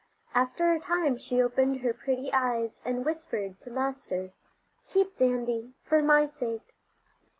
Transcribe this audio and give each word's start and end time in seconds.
After 0.33 0.73
a 0.73 0.79
time 0.79 1.19
she 1.19 1.39
opened 1.43 1.81
her 1.81 1.93
pretty 1.93 2.33
eyes 2.33 2.81
and 2.83 3.05
whispered 3.05 3.59
to 3.59 3.69
Master: 3.69 4.31
"Keep 4.87 5.17
Dandy 5.17 5.75
for 5.83 6.01
my 6.01 6.25
sake." 6.25 6.73